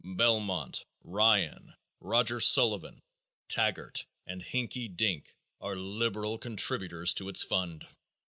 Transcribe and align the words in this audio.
Belmont, 0.03 0.83
Ryan, 1.03 1.75
Roger 1.99 2.39
Sullivan, 2.39 3.03
Taggart 3.47 4.03
and 4.25 4.41
Hinky 4.41 4.87
Dink 4.87 5.35
are 5.59 5.75
liberal 5.75 6.39
contributors 6.39 7.13
to 7.13 7.29
its 7.29 7.43
fund. 7.43 7.85